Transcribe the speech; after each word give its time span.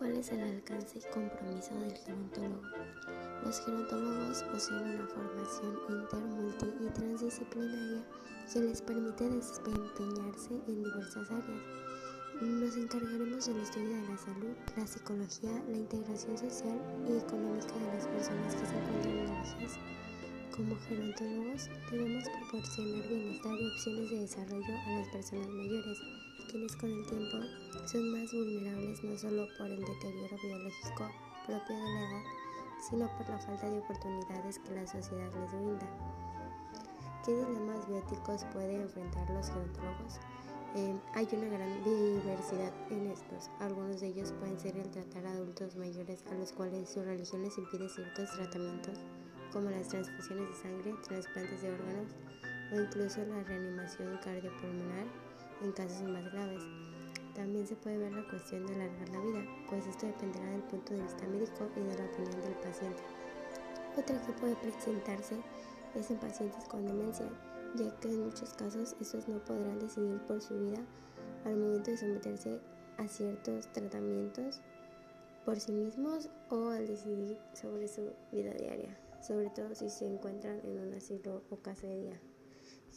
¿Cuál 0.00 0.16
es 0.16 0.32
el 0.32 0.40
alcance 0.40 0.98
y 0.98 1.12
compromiso 1.12 1.74
del 1.74 1.92
gerontólogo? 1.92 2.62
Los 3.44 3.60
gerontólogos 3.60 4.42
poseen 4.44 4.80
una 4.80 5.06
formación 5.06 5.76
inter, 5.90 6.20
multi 6.20 6.66
y 6.80 6.88
transdisciplinaria 6.88 8.02
que 8.50 8.60
les 8.60 8.80
permite 8.80 9.28
desempeñarse 9.28 10.54
en 10.68 10.84
diversas 10.84 11.30
áreas. 11.30 11.62
Nos 12.40 12.76
encargaremos 12.78 13.44
del 13.44 13.60
estudio 13.60 13.96
de 13.96 14.08
la 14.08 14.16
salud, 14.16 14.56
la 14.74 14.86
psicología, 14.86 15.62
la 15.68 15.76
integración 15.76 16.38
social 16.38 16.80
y 17.06 17.18
económica 17.18 17.74
de 17.74 17.94
las 17.94 18.06
personas 18.06 18.54
que 18.54 18.66
se 18.66 18.78
encuentran 18.78 19.18
en 19.18 19.26
la 19.26 19.42
vejez. 19.42 19.72
Como 20.56 20.76
gerontólogos 20.88 21.68
debemos 21.90 22.24
proporcionar 22.24 23.06
bienestar 23.06 23.52
y 23.52 23.66
opciones 23.66 24.10
de 24.10 24.20
desarrollo 24.20 24.78
a 24.78 24.98
las 24.98 25.08
personas 25.08 25.48
mayores 25.48 25.98
quienes 26.50 26.74
con 26.74 26.90
el 26.90 27.06
tiempo 27.06 27.38
son 27.86 28.10
más 28.10 28.32
vulnerables 28.32 29.04
no 29.04 29.16
solo 29.16 29.46
por 29.56 29.68
el 29.68 29.84
deterioro 29.84 30.36
biológico 30.42 31.08
propio 31.46 31.76
de 31.76 31.82
la 31.82 32.00
edad, 32.00 32.22
sino 32.88 33.16
por 33.16 33.28
la 33.28 33.38
falta 33.38 33.70
de 33.70 33.78
oportunidades 33.78 34.58
que 34.58 34.74
la 34.74 34.86
sociedad 34.86 35.32
les 35.32 35.52
brinda. 35.52 35.86
¿Qué 37.24 37.32
dilemas 37.32 37.86
bióticos 37.86 38.44
pueden 38.52 38.80
enfrentar 38.80 39.30
los 39.30 39.46
gerontólogos? 39.46 40.18
Eh, 40.74 40.98
hay 41.14 41.28
una 41.32 41.48
gran 41.56 41.84
diversidad 41.84 42.72
en 42.90 43.06
estos. 43.06 43.48
Algunos 43.60 44.00
de 44.00 44.08
ellos 44.08 44.32
pueden 44.32 44.58
ser 44.58 44.76
el 44.76 44.90
tratar 44.90 45.26
adultos 45.26 45.76
mayores 45.76 46.24
a 46.32 46.34
los 46.34 46.52
cuales 46.52 46.88
su 46.88 47.02
religión 47.02 47.42
les 47.42 47.56
impide 47.58 47.88
ciertos 47.88 48.30
tratamientos, 48.32 48.98
como 49.52 49.70
las 49.70 49.88
transfusiones 49.88 50.48
de 50.48 50.54
sangre, 50.56 50.94
trasplantes 51.06 51.62
de 51.62 51.72
órganos 51.72 52.12
o 52.72 52.80
incluso 52.80 53.24
la 53.24 53.42
reanimación 53.44 54.18
cardiopulmonar 54.24 55.29
en 55.62 55.72
casos 55.72 56.02
más 56.02 56.30
graves. 56.32 56.62
También 57.34 57.66
se 57.66 57.76
puede 57.76 57.98
ver 57.98 58.12
la 58.12 58.28
cuestión 58.28 58.66
de 58.66 58.74
alargar 58.74 59.08
la 59.08 59.20
vida, 59.20 59.44
pues 59.68 59.86
esto 59.86 60.06
dependerá 60.06 60.50
del 60.50 60.62
punto 60.64 60.94
de 60.94 61.02
vista 61.02 61.26
médico 61.26 61.68
y 61.76 61.80
de 61.80 61.98
la 61.98 62.04
opinión 62.04 62.40
del 62.40 62.54
paciente. 62.54 63.02
Otra 63.96 64.20
que 64.26 64.32
puede 64.32 64.56
presentarse 64.56 65.36
es 65.94 66.10
en 66.10 66.18
pacientes 66.18 66.64
con 66.64 66.86
demencia, 66.86 67.26
ya 67.76 67.94
que 68.00 68.08
en 68.08 68.24
muchos 68.26 68.52
casos 68.54 68.96
estos 69.00 69.28
no 69.28 69.38
podrán 69.44 69.78
decidir 69.78 70.18
por 70.26 70.40
su 70.40 70.58
vida 70.58 70.78
al 71.44 71.56
momento 71.56 71.90
de 71.90 71.96
someterse 71.96 72.60
a 72.98 73.08
ciertos 73.08 73.66
tratamientos 73.72 74.60
por 75.44 75.58
sí 75.58 75.72
mismos 75.72 76.28
o 76.50 76.68
al 76.68 76.86
decidir 76.86 77.38
sobre 77.54 77.88
su 77.88 78.12
vida 78.30 78.52
diaria, 78.54 78.96
sobre 79.22 79.50
todo 79.50 79.74
si 79.74 79.88
se 79.88 80.06
encuentran 80.06 80.60
en 80.64 80.80
un 80.80 80.94
asilo 80.94 81.42
o 81.50 81.56
casa 81.56 81.86
de 81.86 81.96
día. 81.96 82.20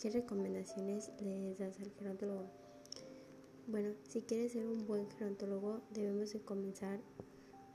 ¿Qué 0.01 0.09
recomendaciones 0.09 1.11
les 1.21 1.57
das 1.57 1.79
al 1.79 1.91
gerontólogo? 1.91 2.49
Bueno, 3.67 3.93
si 4.09 4.21
quieres 4.21 4.51
ser 4.51 4.67
un 4.67 4.85
buen 4.85 5.09
gerontólogo, 5.11 5.81
debemos 5.91 6.33
de 6.33 6.41
comenzar 6.41 6.99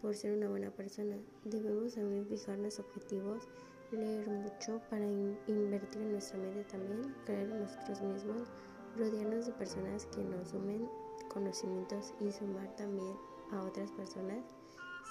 por 0.03 0.15
ser 0.15 0.37
una 0.37 0.49
buena 0.49 0.71
persona. 0.71 1.17
Debemos 1.45 1.95
también 1.95 2.27
fijarnos 2.27 2.81
objetivos, 2.81 3.49
leer 3.93 4.29
mucho 4.29 4.83
para 4.91 5.07
invertir 5.47 6.03
en 6.03 6.13
nuestro 6.13 6.39
medio 6.39 6.67
también, 6.67 7.15
creer 7.25 7.49
en 7.51 7.61
nosotros 7.61 8.03
mismos, 8.03 8.49
rodearnos 8.97 9.47
de 9.47 9.53
personas 9.53 10.05
que 10.07 10.23
nos 10.23 10.49
sumen 10.49 10.87
conocimientos 11.33 12.13
y 12.21 12.31
sumar 12.31 12.75
también 12.77 13.17
a 13.53 13.63
otras 13.63 13.91
personas, 13.93 14.45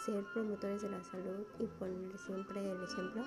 ser 0.05 0.23
promotores 0.33 0.83
de 0.83 0.89
la 0.89 1.03
salud 1.03 1.47
y 1.57 1.65
poner 1.65 2.17
siempre 2.19 2.59
el 2.59 2.83
ejemplo 2.83 3.23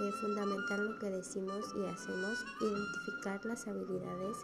eh, 0.00 0.12
fundamentar 0.20 0.78
lo 0.78 0.98
que 0.98 1.10
decimos 1.10 1.74
y 1.76 1.84
hacemos, 1.84 2.44
identificar 2.60 3.44
las 3.44 3.68
habilidades 3.68 4.36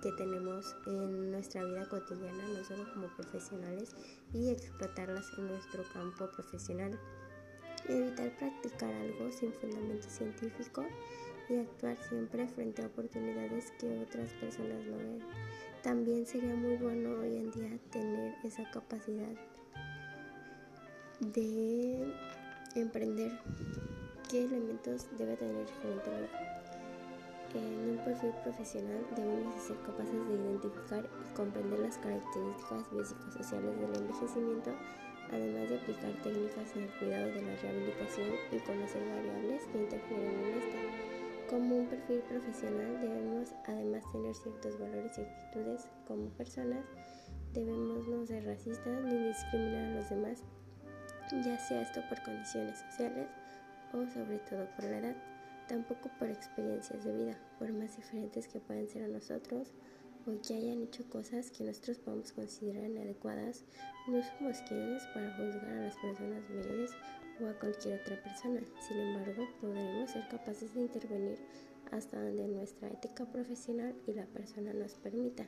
que 0.00 0.12
tenemos 0.12 0.76
en 0.86 1.32
nuestra 1.32 1.64
vida 1.64 1.88
cotidiana, 1.88 2.46
no 2.46 2.62
solo 2.64 2.84
como 2.92 3.08
profesionales, 3.16 3.96
y 4.32 4.50
explotarlas 4.50 5.26
en 5.36 5.48
nuestro 5.48 5.82
campo 5.92 6.30
profesional. 6.30 6.96
Evitar 7.88 8.36
practicar 8.36 8.92
algo 8.94 9.32
sin 9.32 9.52
fundamento 9.54 10.08
científico 10.08 10.84
y 11.48 11.56
actuar 11.56 11.96
siempre 12.08 12.46
frente 12.46 12.82
a 12.82 12.86
oportunidades 12.86 13.72
que 13.78 13.98
otras 13.98 14.30
personas 14.34 14.84
no 14.86 14.96
ven. 14.96 15.18
También 15.82 16.24
sería 16.24 16.54
muy 16.54 16.76
bueno 16.76 17.18
hoy 17.20 17.36
en 17.36 17.50
día 17.50 17.78
tener 17.90 18.34
esa 18.44 18.70
capacidad 18.70 19.34
de 21.20 22.14
emprender 22.74 23.32
¿Qué 24.30 24.44
elementos 24.44 25.06
debe 25.18 25.36
tener 25.36 25.56
el 25.56 25.68
gerontólogo? 25.68 26.28
En 27.54 27.90
un 27.90 27.98
perfil 28.04 28.32
profesional 28.42 29.06
debemos 29.14 29.62
ser 29.62 29.76
capaces 29.82 30.28
de 30.28 30.34
identificar 30.34 31.04
y 31.04 31.34
comprender 31.36 31.78
las 31.78 31.98
características 31.98 32.90
biopsicosociales 32.90 33.78
del 33.78 33.94
envejecimiento, 33.94 34.70
además 35.30 35.68
de 35.68 35.78
aplicar 35.78 36.12
técnicas 36.22 36.74
en 36.74 36.82
el 36.84 36.98
cuidado 36.98 37.26
de 37.26 37.42
la 37.42 37.56
rehabilitación 37.56 38.30
y 38.50 38.58
conocer 38.60 39.02
variables 39.08 39.62
que 39.66 39.78
interfieren 39.78 40.40
en 40.40 40.58
esta. 40.58 41.50
Como 41.50 41.76
un 41.76 41.86
perfil 41.86 42.20
profesional 42.20 43.00
debemos 43.00 43.52
además 43.66 44.10
tener 44.10 44.34
ciertos 44.34 44.80
valores 44.80 45.18
y 45.18 45.20
actitudes 45.20 45.86
como 46.08 46.28
personas, 46.30 46.84
debemos 47.52 48.08
no 48.08 48.26
ser 48.26 48.46
racistas 48.46 49.04
ni 49.04 49.28
discriminar 49.28 49.84
a 49.84 49.94
los 49.96 50.08
demás, 50.08 50.42
ya 51.30 51.58
sea 51.58 51.82
esto 51.82 52.00
por 52.08 52.22
condiciones 52.22 52.78
sociales, 52.78 53.28
o 53.94 54.06
sobre 54.10 54.38
todo 54.40 54.68
por 54.76 54.84
la 54.84 54.98
edad, 54.98 55.16
tampoco 55.68 56.10
por 56.18 56.28
experiencias 56.28 57.04
de 57.04 57.16
vida, 57.16 57.38
por 57.58 57.72
más 57.72 57.96
diferentes 57.96 58.48
que 58.48 58.60
puedan 58.60 58.88
ser 58.88 59.04
a 59.04 59.08
nosotros 59.08 59.72
o 60.26 60.40
que 60.40 60.54
hayan 60.54 60.82
hecho 60.82 61.08
cosas 61.08 61.50
que 61.50 61.64
nosotros 61.64 61.98
podemos 61.98 62.32
considerar 62.32 62.84
inadecuadas, 62.84 63.64
no 64.08 64.22
somos 64.22 64.58
quienes 64.68 65.04
para 65.08 65.34
juzgar 65.36 65.70
a 65.70 65.84
las 65.84 65.96
personas 65.96 66.42
mayores 66.50 66.90
o 67.40 67.46
a 67.46 67.58
cualquier 67.58 68.00
otra 68.00 68.22
persona. 68.22 68.60
Sin 68.86 68.98
embargo, 68.98 69.46
podremos 69.60 70.10
ser 70.10 70.26
capaces 70.28 70.74
de 70.74 70.80
intervenir 70.80 71.38
hasta 71.92 72.22
donde 72.22 72.48
nuestra 72.48 72.88
ética 72.88 73.26
profesional 73.26 73.94
y 74.06 74.12
la 74.14 74.26
persona 74.26 74.72
nos 74.72 74.94
permita. 74.94 75.46